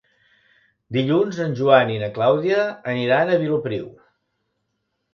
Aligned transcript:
Dilluns 0.97 1.37
en 1.45 1.53
Joan 1.61 1.93
i 1.97 1.99
na 2.05 2.11
Clàudia 2.17 2.65
aniran 2.97 3.31
a 3.31 3.39
Vilopriu. 3.47 3.89